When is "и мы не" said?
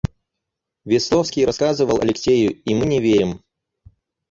2.63-2.99